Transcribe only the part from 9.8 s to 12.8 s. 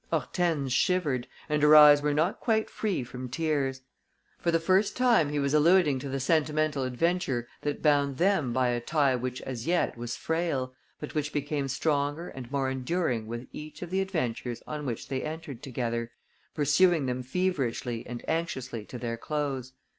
was frail, but which became stronger and more